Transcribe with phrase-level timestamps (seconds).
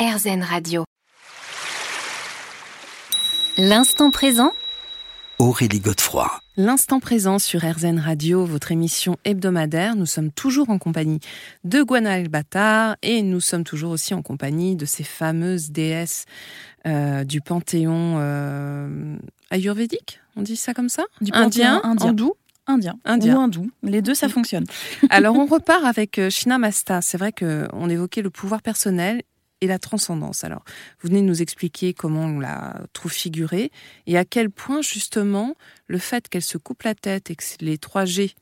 [0.00, 0.84] RZN Radio.
[3.58, 4.52] L'instant présent
[5.38, 6.40] Aurélie Godefroy.
[6.56, 9.96] L'instant présent sur RZN Radio, votre émission hebdomadaire.
[9.96, 11.20] Nous sommes toujours en compagnie
[11.64, 16.24] de Guana Albatar et nous sommes toujours aussi en compagnie de ces fameuses déesses
[16.86, 19.18] euh, du panthéon euh,
[19.50, 20.20] ayurvédique.
[20.34, 21.02] On dit ça comme ça?
[21.20, 22.08] Du Indien, panthéon indien.
[22.08, 22.34] hindou
[22.66, 23.36] Indien, Indien.
[23.36, 23.70] ou hindou.
[23.82, 24.64] Les deux, ça fonctionne.
[25.10, 27.02] Alors on repart avec euh, Shinamasta.
[27.02, 29.24] C'est vrai qu'on évoquait le pouvoir personnel
[29.60, 30.44] et la transcendance.
[30.44, 30.64] Alors
[31.00, 33.70] vous venez de nous expliquer comment on la trouve figurée
[34.06, 35.54] et à quel point justement
[35.86, 38.34] le fait qu'elle se coupe la tête et que les 3 G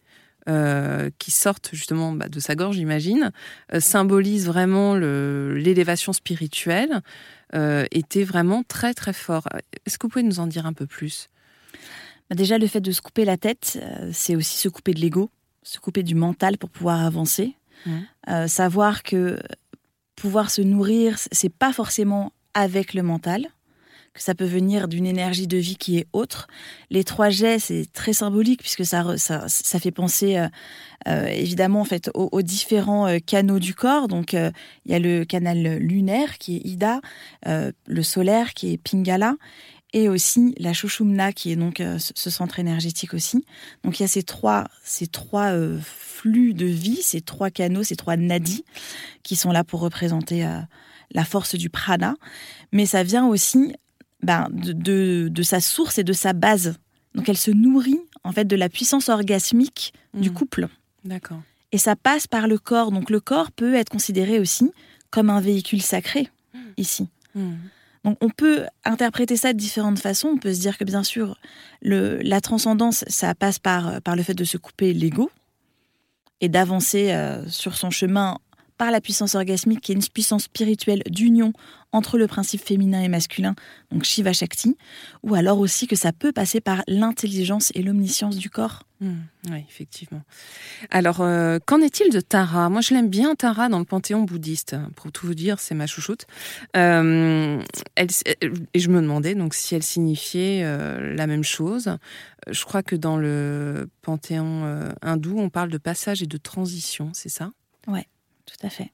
[0.49, 3.33] euh, qui sortent justement bah, de sa gorge, j'imagine,
[3.75, 7.03] euh, symbolisent vraiment l'élévation spirituelle,
[7.55, 9.47] euh, était vraiment très très fort.
[9.85, 11.29] Est-ce que vous pouvez nous en dire un peu plus?
[12.31, 15.01] Bah, Déjà, le fait de se couper la tête, euh, c'est aussi se couper de
[15.01, 15.31] l'ego,
[15.63, 17.55] se couper du mental pour pouvoir avancer.
[18.47, 19.39] Savoir que
[20.19, 23.49] pouvoir se nourrir, c'est pas forcément avec le mental,
[24.15, 26.49] que ça peut venir d'une énergie de vie qui est autre.
[26.91, 30.49] Les trois jets, c'est très symbolique puisque ça, ça, ça fait penser euh,
[31.07, 34.09] euh, évidemment en fait aux, différents euh, canaux du corps.
[34.09, 34.53] Donc il
[34.87, 37.01] y a le canal lunaire qui est Ida,
[37.45, 39.37] le solaire qui est Pingala,
[39.93, 43.45] et aussi la Shushumna qui est donc euh, ce ce centre énergétique aussi.
[43.85, 47.83] Donc il y a ces trois, ces trois euh, flux de vie, ces trois canaux,
[47.83, 48.65] ces trois nadis
[49.23, 50.61] qui sont là pour représenter euh,
[51.13, 52.17] la force du prana.
[52.73, 53.73] Mais ça vient aussi
[54.23, 56.77] ben, de, de, de sa source et de sa base.
[57.15, 60.35] Donc elle se nourrit en fait de la puissance orgasmique du Mhm.
[60.35, 60.69] couple.
[61.05, 61.41] D'accord.
[61.73, 62.91] Et ça passe par le corps.
[62.93, 64.71] Donc le corps peut être considéré aussi
[65.11, 66.29] comme un véhicule sacré
[66.77, 67.09] ici.
[67.35, 67.55] Hmm.
[68.05, 70.29] Donc on peut interpréter ça de différentes façons.
[70.29, 71.39] On peut se dire que bien sûr,
[71.83, 75.31] la transcendance, ça passe par, par le fait de se couper l'ego
[76.41, 78.39] et d'avancer euh, sur son chemin
[78.79, 81.53] par la puissance orgasmique, qui est une puissance spirituelle d'union
[81.93, 83.55] entre le principe féminin et masculin,
[83.91, 84.77] donc Shiva Shakti,
[85.23, 88.85] ou alors aussi que ça peut passer par l'intelligence et l'omniscience du corps.
[89.01, 89.21] Hmm,
[89.51, 90.23] oui, effectivement.
[90.91, 92.69] Alors, euh, qu'en est-il de Tara?
[92.69, 94.77] Moi, je l'aime bien, Tara, dans le panthéon bouddhiste.
[94.97, 96.27] Pour tout vous dire, c'est ma chouchoute.
[96.77, 97.63] Euh,
[97.95, 98.09] elle,
[98.75, 101.97] et je me demandais donc si elle signifiait euh, la même chose.
[102.49, 107.11] Je crois que dans le panthéon euh, hindou, on parle de passage et de transition,
[107.15, 107.53] c'est ça?
[108.49, 108.93] Tout à fait.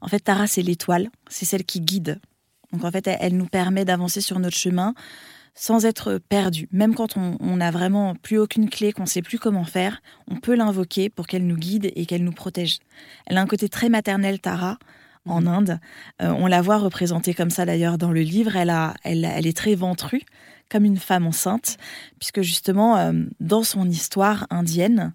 [0.00, 2.20] En fait, Tara, c'est l'étoile, c'est celle qui guide.
[2.72, 4.94] Donc en fait, elle, elle nous permet d'avancer sur notre chemin
[5.54, 6.68] sans être perdu.
[6.72, 10.36] Même quand on n'a vraiment plus aucune clé, qu'on ne sait plus comment faire, on
[10.36, 12.78] peut l'invoquer pour qu'elle nous guide et qu'elle nous protège.
[13.26, 14.78] Elle a un côté très maternel, Tara,
[15.26, 15.78] en Inde.
[16.22, 18.56] Euh, on la voit représentée comme ça d'ailleurs dans le livre.
[18.56, 20.22] Elle, a, elle, elle est très ventrue,
[20.70, 21.76] comme une femme enceinte,
[22.18, 25.12] puisque justement, euh, dans son histoire indienne,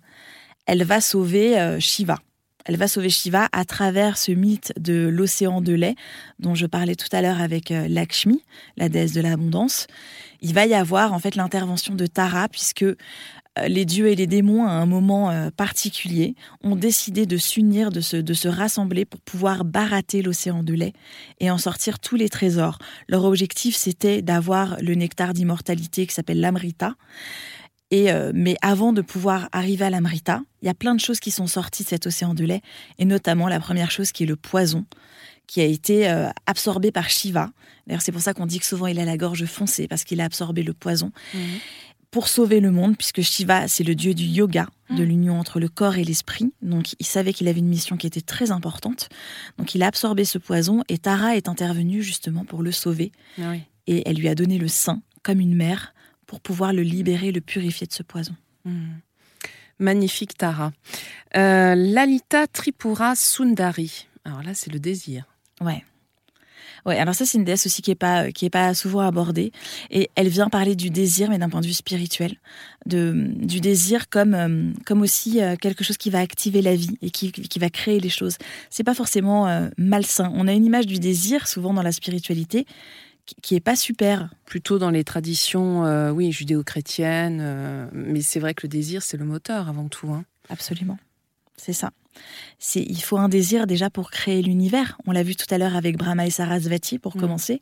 [0.66, 2.20] elle va sauver euh, Shiva.
[2.68, 5.96] Elle va sauver Shiva à travers ce mythe de l'océan de lait
[6.40, 8.44] dont je parlais tout à l'heure avec euh, Lakshmi,
[8.76, 9.88] la déesse de l'abondance.
[10.42, 12.96] Il va y avoir en fait l'intervention de Tara puisque euh,
[13.70, 18.02] les dieux et les démons à un moment euh, particulier ont décidé de s'unir, de
[18.02, 20.94] se, de se rassembler pour pouvoir barater l'océan de lait
[21.40, 22.80] et en sortir tous les trésors.
[23.08, 26.96] Leur objectif c'était d'avoir le nectar d'immortalité qui s'appelle l'amrita.
[27.90, 31.20] Et euh, mais avant de pouvoir arriver à l'amrita, il y a plein de choses
[31.20, 32.62] qui sont sorties de cet océan de lait,
[33.00, 34.86] et notamment la première chose qui est le poison,
[35.48, 37.50] qui a été euh, absorbé par Shiva.
[37.86, 40.20] D'ailleurs, c'est pour ça qu'on dit que souvent il a la gorge foncée, parce qu'il
[40.20, 41.12] a absorbé le poison,
[42.12, 45.68] pour sauver le monde, puisque Shiva, c'est le dieu du yoga, de l'union entre le
[45.70, 46.52] corps et l'esprit.
[46.62, 49.10] Donc, il savait qu'il avait une mission qui était très importante.
[49.58, 53.12] Donc, il a absorbé ce poison, et Tara est intervenue justement pour le sauver,
[53.42, 53.56] Ah
[53.88, 55.94] et elle lui a donné le sein, comme une mère,
[56.28, 58.36] pour pouvoir le libérer, le purifier de ce poison.
[58.66, 58.98] Hmm.
[59.80, 60.72] Magnifique Tara.
[61.36, 64.08] Euh, Lalita Tripura Sundari.
[64.26, 65.26] Alors là, c'est le désir.
[65.62, 65.84] Ouais.
[66.86, 69.52] Ouais, alors ça c'est une déesse aussi qui est pas qui est pas souvent abordée
[69.90, 72.38] et elle vient parler du désir mais d'un point de vue spirituel,
[72.86, 76.98] de du désir comme euh, comme aussi euh, quelque chose qui va activer la vie
[77.02, 78.38] et qui, qui va créer les choses.
[78.70, 80.32] C'est pas forcément euh, malsain.
[80.34, 82.66] On a une image du désir souvent dans la spiritualité
[83.42, 84.30] qui, est pas super.
[84.46, 87.40] Plutôt dans les traditions, euh, oui, judéo-chrétiennes.
[87.42, 90.10] euh, mais c'est vrai que le désir, c'est le moteur avant tout.
[90.12, 90.24] hein.
[90.50, 90.98] Absolument.
[91.58, 91.92] C'est ça.
[92.60, 94.98] C'est il faut un désir déjà pour créer l'univers.
[95.06, 97.22] On l'a vu tout à l'heure avec Brahma et Sarasvati pour Mhm.
[97.22, 97.62] commencer.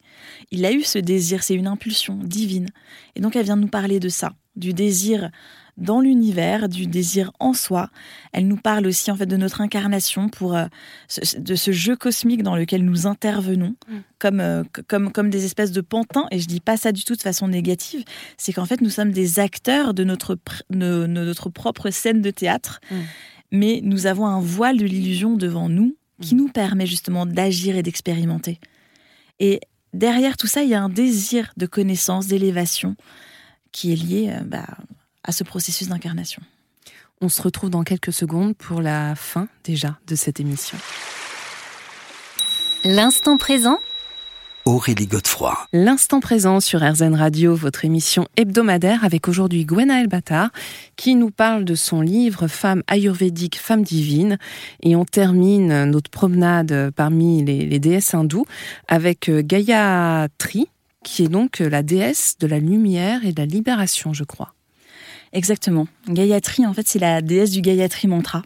[0.51, 2.69] Il a eu ce désir, c'est une impulsion divine.
[3.15, 5.29] Et donc elle vient de nous parler de ça, du désir
[5.77, 7.89] dans l'univers, du désir en soi.
[8.31, 10.66] Elle nous parle aussi en fait de notre incarnation pour euh,
[11.10, 14.01] ce- de ce jeu cosmique dans lequel nous intervenons Mhm.
[14.19, 17.16] comme euh, comme comme des espèces de pantins et je dis pas ça du tout
[17.16, 18.04] de façon négative,
[18.38, 20.36] c'est qu'en fait nous sommes des acteurs de notre
[20.69, 23.04] de- de notre propre scène de théâtre Mhm.
[23.51, 26.42] mais nous avons un voile de l'illusion devant nous qui Mhm.
[26.42, 28.60] nous permet justement d'agir et d'expérimenter.
[29.42, 29.60] Et
[29.94, 32.95] derrière tout ça, il y a un désir de connaissance, d'élévation,
[33.74, 34.66] qui est lié euh, bah,
[35.25, 36.42] à ce processus d'incarnation.
[37.22, 40.77] On se retrouve dans quelques secondes pour la fin déjà de cette émission.
[42.83, 43.80] L'instant présent
[44.66, 45.56] Aurélie Godefroy.
[45.74, 50.50] L'instant présent sur RZN Radio, votre émission hebdomadaire avec aujourd'hui Gwenaël Battard
[50.95, 54.39] qui nous parle de son livre Femme ayurvédique, femme divine.
[54.81, 58.48] Et on termine notre promenade parmi les, les déesses hindoues
[58.88, 60.68] avec euh, Gayatri
[61.04, 64.56] qui est donc la déesse de la lumière et de la libération, je crois.
[65.35, 65.87] Exactement.
[66.09, 68.41] Gayatri, en fait, c'est la déesse du Gayatri mantra.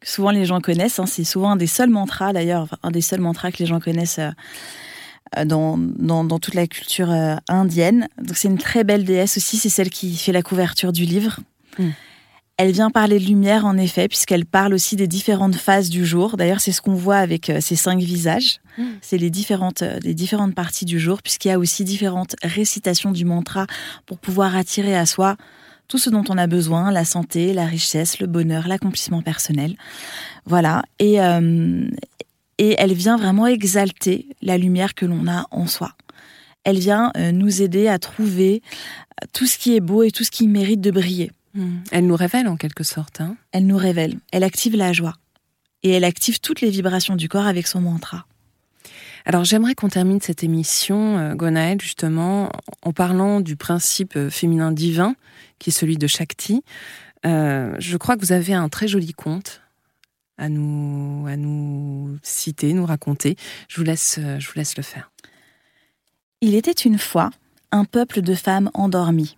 [0.00, 0.98] Que souvent les gens connaissent.
[0.98, 1.06] Hein.
[1.06, 4.18] C'est souvent un des seuls mantras, d'ailleurs, un des seuls mantras que les gens connaissent
[4.18, 4.30] euh,
[5.36, 8.08] euh, dans, dans, toute la culture euh, indienne.
[8.16, 11.40] Donc c'est une très belle déesse aussi, c'est celle qui fait la couverture du livre.
[11.78, 11.88] Mm.
[12.58, 16.38] Elle vient parler de lumière en effet, puisqu'elle parle aussi des différentes phases du jour.
[16.38, 18.60] D'ailleurs, c'est ce qu'on voit avec euh, ces cinq visages.
[18.78, 18.84] Mm.
[19.02, 23.26] C'est les différentes, les différentes parties du jour, puisqu'il y a aussi différentes récitations du
[23.26, 23.66] mantra
[24.06, 25.36] pour pouvoir attirer à soi
[25.88, 29.76] tout ce dont on a besoin, la santé, la richesse, le bonheur, l'accomplissement personnel.
[30.44, 30.82] Voilà.
[30.98, 31.18] Et,
[32.58, 35.92] et elle vient vraiment exalter la lumière que l'on a en soi.
[36.66, 38.60] Elle vient euh, nous aider à trouver
[39.22, 41.30] euh, tout ce qui est beau et tout ce qui mérite de briller.
[41.54, 41.76] Hmm.
[41.92, 43.20] Elle nous révèle en quelque sorte.
[43.20, 44.18] Hein elle nous révèle.
[44.32, 45.14] Elle active la joie.
[45.84, 48.26] Et elle active toutes les vibrations du corps avec son mantra.
[49.26, 52.50] Alors j'aimerais qu'on termine cette émission, euh, Gonaël, justement,
[52.82, 55.14] en parlant du principe féminin divin,
[55.58, 56.62] qui est celui de Shakti.
[57.24, 59.60] je crois que vous avez un très joli conte
[60.38, 63.36] à nous, à nous citer, nous raconter.
[63.68, 65.10] Je vous laisse, euh, je vous laisse le faire.
[66.40, 67.30] Il était une fois
[67.72, 69.36] un peuple de femmes endormies.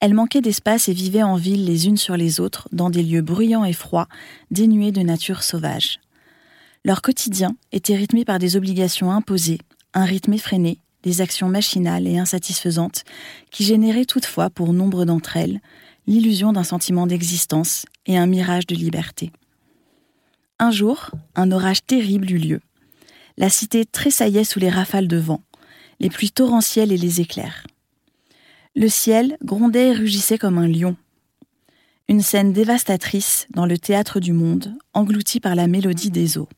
[0.00, 3.22] Elles manquaient d'espace et vivaient en ville les unes sur les autres, dans des lieux
[3.22, 4.08] bruyants et froids,
[4.50, 5.98] dénués de nature sauvage.
[6.86, 9.58] Leur quotidien était rythmé par des obligations imposées,
[9.94, 13.04] un rythme effréné, des actions machinales et insatisfaisantes,
[13.50, 15.60] qui généraient toutefois, pour nombre d'entre elles,
[16.06, 19.32] l'illusion d'un sentiment d'existence et un mirage de liberté.
[20.58, 22.60] Un jour, un orage terrible eut lieu.
[23.38, 25.42] La cité tressaillait sous les rafales de vent,
[26.00, 27.66] les pluies torrentielles et les éclairs.
[28.76, 30.96] Le ciel grondait et rugissait comme un lion.
[32.08, 36.48] Une scène dévastatrice dans le théâtre du monde, engloutie par la mélodie des eaux.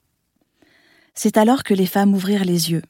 [1.18, 2.82] C'est alors que les femmes ouvrirent les yeux,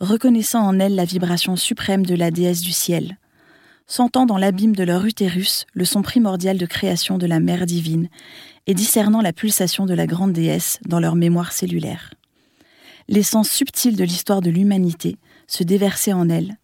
[0.00, 3.16] reconnaissant en elles la vibration suprême de la déesse du ciel,
[3.86, 8.08] sentant dans l'abîme de leur utérus le son primordial de création de la mère divine
[8.66, 12.12] et discernant la pulsation de la grande déesse dans leur mémoire cellulaire.
[13.08, 16.56] L'essence subtile de l'histoire de l'humanité se déversait en elles,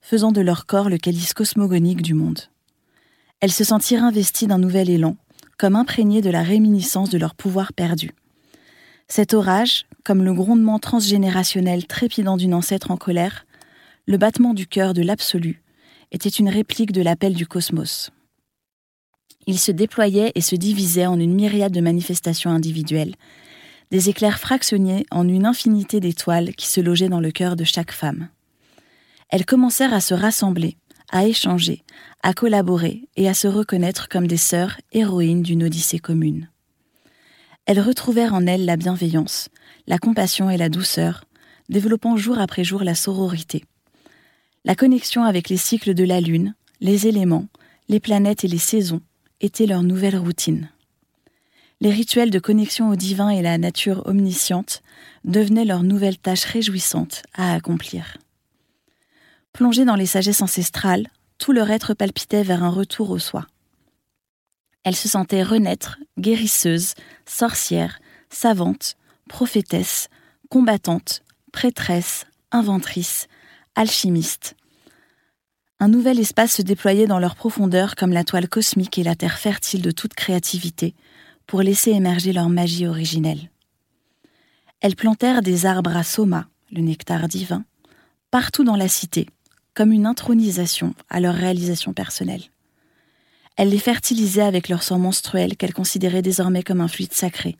[0.00, 2.40] faisant de leur corps le calice cosmogonique du monde.
[3.40, 5.16] Elles se sentirent investies d'un nouvel élan,
[5.58, 8.12] comme imprégnées de la réminiscence de leur pouvoir perdu.
[9.08, 13.46] Cet orage, comme le grondement transgénérationnel trépidant d'une ancêtre en colère,
[14.06, 15.62] le battement du cœur de l'absolu,
[16.12, 18.10] était une réplique de l'appel du cosmos.
[19.46, 23.14] Il se déployait et se divisait en une myriade de manifestations individuelles,
[23.90, 27.92] des éclairs fractionnés en une infinité d'étoiles qui se logeaient dans le cœur de chaque
[27.92, 28.28] femme.
[29.28, 30.76] Elles commencèrent à se rassembler,
[31.10, 31.84] à échanger,
[32.22, 36.48] à collaborer et à se reconnaître comme des sœurs héroïnes d'une odyssée commune.
[37.66, 39.48] Elles retrouvèrent en elles la bienveillance,
[39.86, 41.24] la compassion et la douceur,
[41.68, 43.64] développant jour après jour la sororité,
[44.66, 47.48] la connexion avec les cycles de la Lune, les éléments,
[47.88, 49.02] les planètes et les saisons
[49.42, 50.70] était leur nouvelle routine.
[51.80, 54.82] Les rituels de connexion au divin et la nature omnisciente
[55.24, 58.16] devenaient leur nouvelle tâche réjouissante à accomplir.
[59.52, 63.46] Plongées dans les sagesses ancestrales, tout leur être palpitait vers un retour au soi.
[64.84, 66.94] Elles se sentaient renaître, guérisseuses,
[67.26, 68.00] sorcières,
[68.30, 68.96] savantes,
[69.28, 70.08] prophétesses,
[70.50, 71.22] combattantes,
[71.52, 73.26] prêtresses, inventrices,
[73.74, 74.54] alchimistes.
[75.80, 79.38] Un nouvel espace se déployait dans leur profondeur comme la toile cosmique et la terre
[79.38, 80.94] fertile de toute créativité,
[81.46, 83.50] pour laisser émerger leur magie originelle.
[84.80, 87.64] Elles plantèrent des arbres à soma, le nectar divin,
[88.30, 89.28] partout dans la cité,
[89.74, 92.42] comme une intronisation à leur réalisation personnelle.
[93.56, 97.56] Elles les fertilisaient avec leur sang menstruel qu'elles considéraient désormais comme un fluide sacré.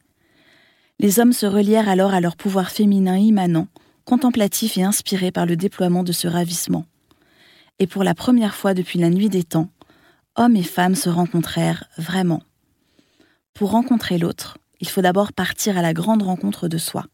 [0.98, 3.68] Les hommes se relièrent alors à leur pouvoir féminin immanent
[4.04, 6.84] contemplatif et inspiré par le déploiement de ce ravissement.
[7.78, 9.70] Et pour la première fois depuis la nuit des temps,
[10.36, 12.42] hommes et femmes se rencontrèrent vraiment.
[13.54, 17.06] Pour rencontrer l'autre, il faut d'abord partir à la grande rencontre de soi.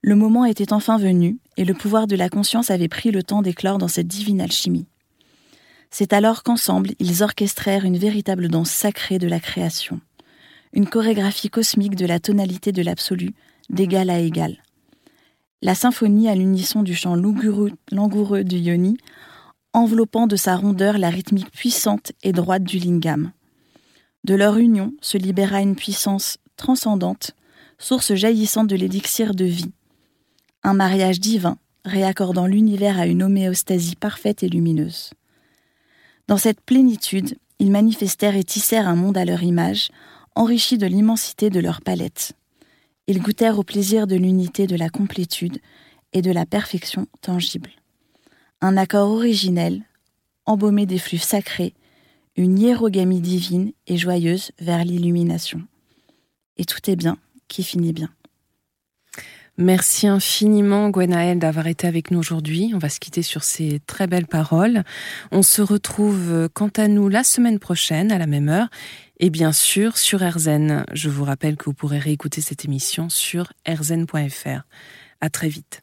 [0.00, 3.42] Le moment était enfin venu, et le pouvoir de la conscience avait pris le temps
[3.42, 4.86] d'éclore dans cette divine alchimie.
[5.92, 10.00] C'est alors qu'ensemble, ils orchestrèrent une véritable danse sacrée de la création,
[10.72, 13.34] une chorégraphie cosmique de la tonalité de l'absolu,
[13.70, 14.56] d'égal à égal
[15.62, 18.96] la symphonie à l'unisson du chant langoureux du yoni,
[19.72, 23.30] enveloppant de sa rondeur la rythmique puissante et droite du lingam.
[24.24, 27.30] De leur union se libéra une puissance transcendante,
[27.78, 29.72] source jaillissante de l'élixir de vie.
[30.64, 35.10] Un mariage divin, réaccordant l'univers à une homéostasie parfaite et lumineuse.
[36.28, 39.90] Dans cette plénitude, ils manifestèrent et tissèrent un monde à leur image,
[40.34, 42.32] enrichi de l'immensité de leur palette.
[43.06, 45.58] Ils goûtèrent au plaisir de l'unité, de la complétude
[46.12, 47.70] et de la perfection tangible.
[48.60, 49.82] Un accord originel,
[50.46, 51.74] embaumé des flux sacrés,
[52.36, 55.62] une hiérogamie divine et joyeuse vers l'illumination.
[56.56, 58.10] Et tout est bien qui finit bien.
[59.58, 62.72] Merci infiniment Gwenaël d'avoir été avec nous aujourd'hui.
[62.74, 64.82] On va se quitter sur ces très belles paroles.
[65.30, 68.68] On se retrouve euh, quant à nous la semaine prochaine à la même heure
[69.20, 70.84] et bien sûr sur RZN.
[70.92, 74.62] Je vous rappelle que vous pourrez réécouter cette émission sur rzn.fr.
[75.20, 75.81] À très vite.